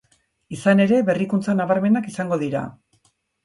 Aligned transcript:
Izan 0.57 0.81
ere, 0.85 1.03
berrikuntza 1.11 1.57
nabarmenak 1.61 2.11
izango 2.15 2.43
dira. 2.49 2.67